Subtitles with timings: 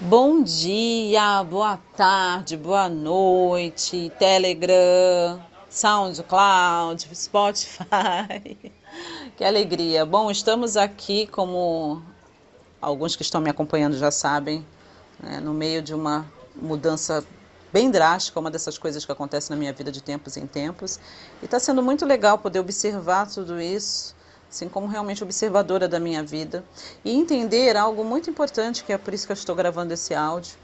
[0.00, 8.56] Bom dia, boa tarde, boa noite, Telegram, SoundCloud, Spotify.
[9.36, 10.06] Que alegria.
[10.06, 12.00] Bom, estamos aqui, como
[12.80, 14.64] alguns que estão me acompanhando já sabem,
[15.18, 16.24] né, no meio de uma
[16.54, 17.24] mudança
[17.72, 21.00] bem drástica, uma dessas coisas que acontece na minha vida de tempos em tempos.
[21.42, 24.16] E está sendo muito legal poder observar tudo isso
[24.50, 26.64] assim como realmente observadora da minha vida,
[27.04, 30.56] e entender algo muito importante, que é por isso que eu estou gravando esse áudio,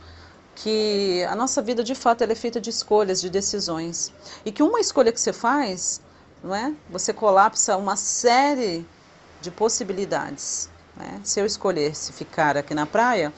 [0.54, 4.12] que a nossa vida de fato é feita de escolhas, de decisões,
[4.44, 6.00] e que uma escolha que você faz,
[6.42, 6.72] não é?
[6.90, 8.86] Você colapsa uma série
[9.40, 10.68] de possibilidades.
[10.96, 11.20] Né?
[11.24, 13.32] Se eu escolhesse ficar aqui na praia,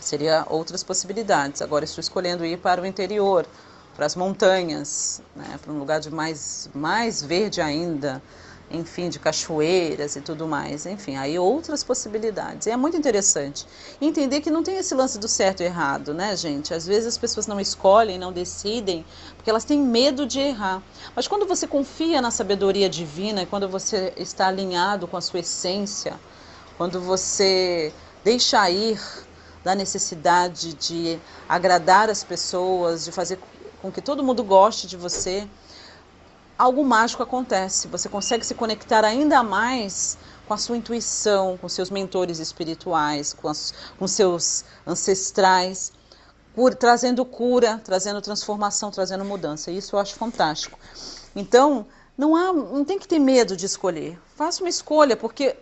[0.00, 1.62] seria outras possibilidades.
[1.62, 3.46] Agora estou escolhendo ir para o interior,
[3.94, 5.58] para as montanhas, né?
[5.62, 8.22] para um lugar de mais mais verde ainda
[8.70, 12.66] enfim, de cachoeiras e tudo mais, enfim, aí outras possibilidades.
[12.66, 13.66] E é muito interessante
[14.00, 16.74] entender que não tem esse lance do certo e errado, né, gente?
[16.74, 19.04] Às vezes as pessoas não escolhem, não decidem,
[19.36, 20.82] porque elas têm medo de errar.
[21.16, 26.18] Mas quando você confia na sabedoria divina, quando você está alinhado com a sua essência,
[26.76, 29.00] quando você deixa ir
[29.64, 33.38] da necessidade de agradar as pessoas, de fazer
[33.80, 35.48] com que todo mundo goste de você,
[36.58, 37.86] algo mágico acontece.
[37.88, 43.48] Você consegue se conectar ainda mais com a sua intuição, com seus mentores espirituais, com,
[43.48, 45.92] as, com seus ancestrais,
[46.54, 49.70] por, trazendo cura, trazendo transformação, trazendo mudança.
[49.70, 50.78] Isso eu acho fantástico.
[51.36, 54.18] Então, não, há, não tem que ter medo de escolher.
[54.34, 55.56] Faça uma escolha, porque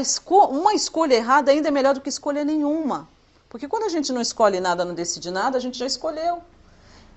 [0.00, 3.08] esco uma escolha errada ainda é melhor do que escolha nenhuma.
[3.50, 6.42] Porque quando a gente não escolhe nada, não decide nada, a gente já escolheu.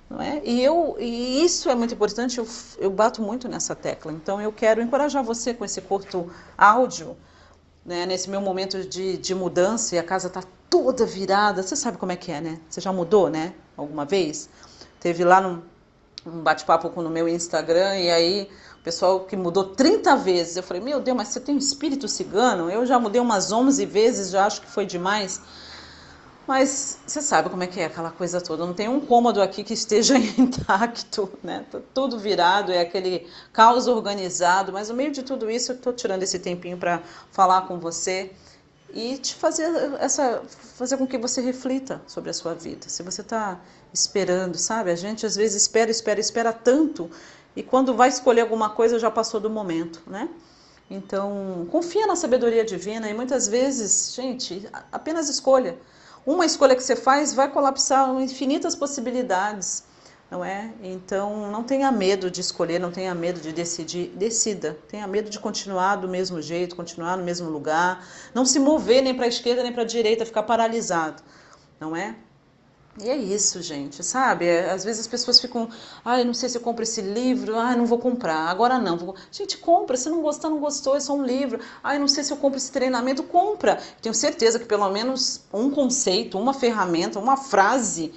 [0.09, 0.39] Não é?
[0.45, 4.11] e, eu, e isso é muito importante, eu, eu bato muito nessa tecla.
[4.11, 7.17] Então eu quero encorajar você com esse curto áudio,
[7.83, 11.63] né, nesse meu momento de, de mudança e a casa está toda virada.
[11.63, 12.59] Você sabe como é que é, né?
[12.69, 13.53] Você já mudou, né?
[13.75, 14.49] Alguma vez?
[14.99, 15.61] Teve lá num,
[16.25, 18.49] um bate-papo no meu Instagram e aí
[18.79, 20.57] o pessoal que mudou 30 vezes.
[20.57, 22.69] Eu falei, meu Deus, mas você tem um espírito cigano?
[22.69, 25.41] Eu já mudei umas 11 vezes, já acho que foi demais.
[26.47, 28.65] Mas você sabe como é que é aquela coisa toda.
[28.65, 31.65] Não tem um cômodo aqui que esteja intacto, né?
[31.71, 34.71] Tá tudo virado, é aquele caos organizado.
[34.71, 37.01] Mas no meio de tudo isso, eu estou tirando esse tempinho para
[37.31, 38.31] falar com você
[38.93, 39.67] e te fazer
[39.99, 42.87] essa, fazer com que você reflita sobre a sua vida.
[42.89, 43.59] Se você está
[43.91, 44.91] esperando, sabe?
[44.91, 47.09] A gente às vezes espera, espera, espera tanto
[47.55, 50.29] e quando vai escolher alguma coisa já passou do momento, né?
[50.89, 55.77] Então, confia na sabedoria divina e muitas vezes, gente, apenas escolha
[56.25, 59.83] uma escolha que você faz vai colapsar infinitas possibilidades,
[60.29, 60.71] não é?
[60.81, 64.77] Então, não tenha medo de escolher, não tenha medo de decidir, decida.
[64.87, 69.13] Tenha medo de continuar do mesmo jeito, continuar no mesmo lugar, não se mover nem
[69.13, 71.21] para a esquerda nem para a direita, ficar paralisado,
[71.79, 72.15] não é?
[72.97, 74.45] E é isso, gente, sabe?
[74.45, 75.69] É, às vezes as pessoas ficam,
[76.03, 78.97] ah, não sei se eu compro esse livro, ai, não vou comprar, agora não.
[78.97, 79.15] Vou...
[79.29, 81.59] Gente, compra, se não gostar, não gostou, é só um livro.
[81.83, 83.81] Ai, não sei se eu compro esse treinamento, compra.
[84.01, 88.13] Tenho certeza que pelo menos um conceito, uma ferramenta, uma frase.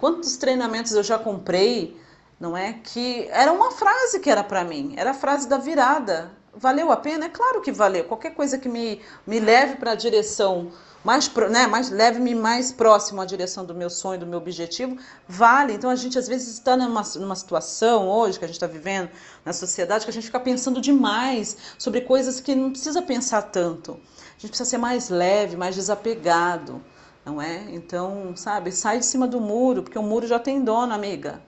[0.00, 1.94] Quantos treinamentos eu já comprei,
[2.40, 2.72] não é?
[2.82, 6.30] Que era uma frase que era para mim, era a frase da virada.
[6.56, 7.26] Valeu a pena?
[7.26, 8.04] É claro que valeu.
[8.04, 10.70] Qualquer coisa que me, me leve para a direção
[11.04, 14.96] mais, né, mais leve-me mais próximo à direção do meu sonho, do meu objetivo,
[15.28, 15.74] vale.
[15.74, 19.10] Então a gente às vezes está numa, numa situação hoje que a gente está vivendo
[19.44, 23.92] na sociedade que a gente fica pensando demais sobre coisas que não precisa pensar tanto.
[23.92, 26.82] A gente precisa ser mais leve, mais desapegado,
[27.24, 27.66] não é?
[27.70, 31.42] Então, sabe, sai de cima do muro, porque o muro já tem dono, amiga.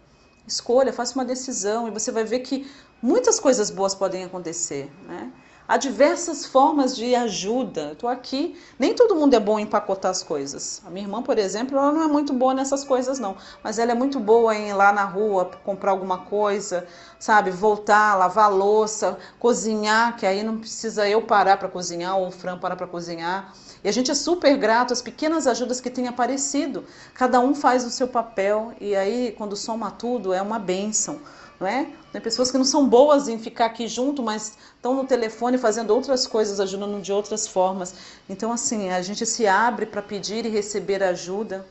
[0.46, 2.70] Escolha, faça uma decisão e você vai ver que
[3.02, 5.32] muitas coisas boas podem acontecer, né?
[5.68, 7.90] Há diversas formas de ajuda.
[7.90, 10.80] Estou aqui, nem todo mundo é bom em empacotar as coisas.
[10.86, 13.36] A minha irmã, por exemplo, ela não é muito boa nessas coisas, não.
[13.64, 16.86] Mas ela é muito boa em ir lá na rua comprar alguma coisa,
[17.18, 17.50] sabe?
[17.50, 22.58] Voltar, lavar louça, cozinhar, que aí não precisa eu parar para cozinhar ou o Fran
[22.58, 23.52] parar para cozinhar.
[23.82, 26.84] E a gente é super grato às pequenas ajudas que têm aparecido.
[27.12, 31.20] Cada um faz o seu papel e aí, quando soma tudo, é uma bênção
[31.58, 31.86] não é?
[32.12, 35.90] Tem pessoas que não são boas em ficar aqui junto, mas estão no telefone fazendo
[35.90, 37.94] outras coisas, ajudando de outras formas.
[38.28, 41.66] Então, assim, a gente se abre para pedir e receber ajuda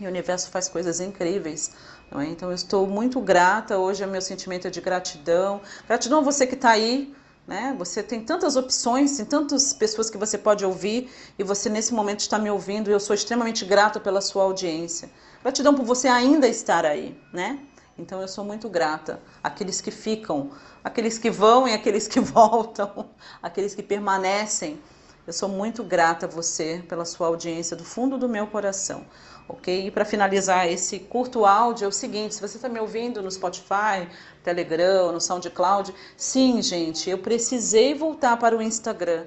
[0.00, 1.72] e o universo faz coisas incríveis.
[2.10, 2.26] Não é?
[2.26, 3.76] Então, eu estou muito grata.
[3.76, 5.60] Hoje, o meu sentimento é de gratidão.
[5.86, 7.12] Gratidão a você que está aí.
[7.46, 7.74] Né?
[7.78, 12.20] Você tem tantas opções, tem tantas pessoas que você pode ouvir e você nesse momento
[12.20, 15.08] está me ouvindo e eu sou extremamente grata pela sua audiência.
[15.42, 17.58] Gratidão por você ainda estar aí, né?
[17.98, 20.52] Então eu sou muito grata àqueles que ficam,
[20.84, 23.10] aqueles que vão e aqueles que voltam,
[23.42, 24.80] aqueles que permanecem.
[25.26, 29.04] Eu sou muito grata a você pela sua audiência do fundo do meu coração,
[29.48, 29.88] ok?
[29.88, 33.30] E para finalizar esse curto áudio é o seguinte: se você está me ouvindo no
[33.30, 34.08] Spotify,
[34.44, 39.26] Telegram, no SoundCloud, sim, gente, eu precisei voltar para o Instagram.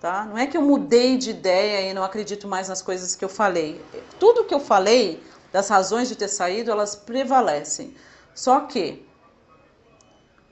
[0.00, 0.24] Tá?
[0.24, 3.28] Não é que eu mudei de ideia e não acredito mais nas coisas que eu
[3.28, 3.80] falei.
[4.18, 5.22] Tudo que eu falei,
[5.52, 7.94] das razões de ter saído, elas prevalecem.
[8.34, 9.04] Só que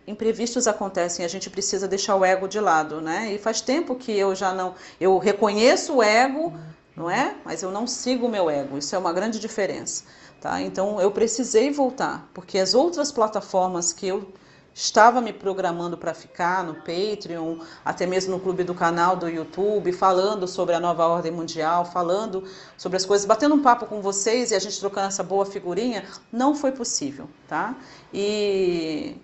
[0.06, 3.32] imprevistos acontecem, a gente precisa deixar o ego de lado, né?
[3.32, 6.52] E faz tempo que eu já não, eu reconheço o ego,
[6.96, 7.36] não é?
[7.44, 8.76] Mas eu não sigo o meu ego.
[8.76, 10.04] Isso é uma grande diferença,
[10.40, 10.60] tá?
[10.60, 14.32] Então eu precisei voltar, porque as outras plataformas que eu
[14.80, 19.92] estava me programando para ficar no Patreon, até mesmo no clube do canal do YouTube,
[19.92, 22.44] falando sobre a nova ordem mundial, falando
[22.78, 26.04] sobre as coisas, batendo um papo com vocês e a gente trocando essa boa figurinha,
[26.32, 27.76] não foi possível, tá?
[28.12, 29.16] E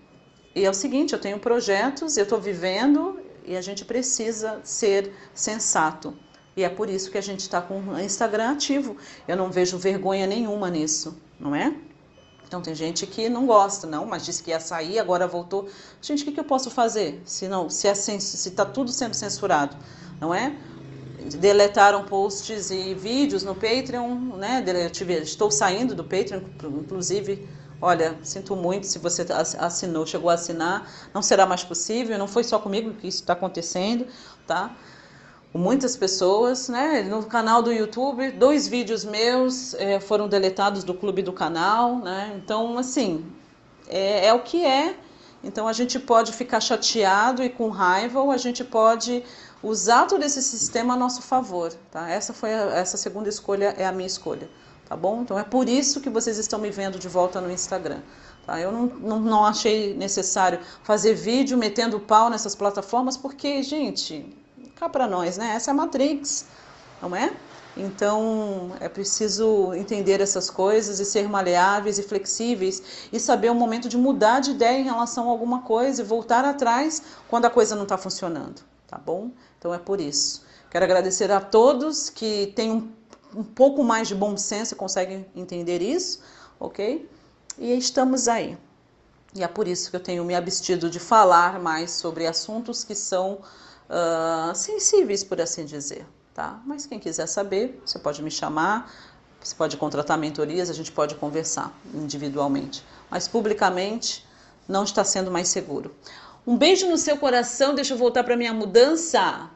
[0.54, 5.12] e é o seguinte, eu tenho projetos, eu estou vivendo e a gente precisa ser
[5.34, 6.16] sensato.
[6.56, 8.96] E é por isso que a gente está com o Instagram ativo.
[9.28, 11.74] Eu não vejo vergonha nenhuma nisso, não é?
[12.46, 15.68] Então tem gente que não gosta, não, mas disse que ia sair, agora voltou.
[16.00, 19.14] Gente, o que, que eu posso fazer se não, se está se tá tudo sendo
[19.14, 19.76] censurado,
[20.20, 20.56] não é?
[21.40, 24.64] Deletaram posts e vídeos no Patreon, né?
[25.22, 26.40] Estou saindo do Patreon,
[26.80, 27.48] inclusive
[27.80, 29.26] Olha, sinto muito se você
[29.58, 33.34] assinou, chegou a assinar, não será mais possível, não foi só comigo que isso está
[33.34, 34.06] acontecendo,
[34.46, 34.74] tá?
[35.56, 37.02] Muitas pessoas, né?
[37.02, 42.34] No canal do YouTube, dois vídeos meus é, foram deletados do clube do canal, né?
[42.36, 43.24] Então, assim,
[43.88, 44.96] é, é o que é.
[45.42, 49.22] Então, a gente pode ficar chateado e com raiva, ou a gente pode
[49.62, 52.10] usar todo esse sistema a nosso favor, tá?
[52.10, 54.48] Essa foi a, essa segunda escolha é a minha escolha
[54.88, 55.22] tá bom?
[55.22, 58.00] Então é por isso que vocês estão me vendo de volta no Instagram.
[58.46, 58.60] Tá?
[58.60, 64.24] Eu não, não, não achei necessário fazer vídeo metendo pau nessas plataformas, porque, gente,
[64.76, 65.54] cá para nós, né?
[65.56, 66.46] Essa é a Matrix,
[67.02, 67.34] não é?
[67.76, 73.88] Então é preciso entender essas coisas e ser maleáveis e flexíveis e saber o momento
[73.88, 77.74] de mudar de ideia em relação a alguma coisa e voltar atrás quando a coisa
[77.74, 79.30] não está funcionando, tá bom?
[79.58, 80.46] Então é por isso.
[80.70, 82.96] Quero agradecer a todos que têm um
[83.36, 86.20] um pouco mais de bom senso conseguem entender isso,
[86.58, 87.08] ok?
[87.58, 88.56] E estamos aí.
[89.34, 92.94] E é por isso que eu tenho me abstido de falar mais sobre assuntos que
[92.94, 93.40] são
[93.88, 96.60] uh, sensíveis, por assim dizer, tá?
[96.66, 98.92] Mas quem quiser saber, você pode me chamar,
[99.40, 102.84] você pode contratar mentorias, a gente pode conversar individualmente.
[103.10, 104.26] Mas publicamente
[104.68, 105.94] não está sendo mais seguro.
[106.46, 109.50] Um beijo no seu coração, deixa eu voltar para minha mudança.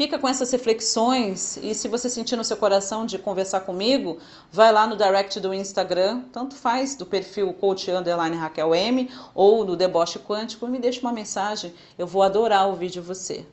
[0.00, 4.16] Fica com essas reflexões e se você sentir no seu coração de conversar comigo,
[4.50, 9.62] vai lá no direct do Instagram, tanto faz do perfil coach underline Raquel M ou
[9.62, 11.74] no deboche quântico e me deixa uma mensagem.
[11.98, 13.44] Eu vou adorar ouvir de você.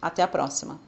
[0.00, 0.80] Até a próxima.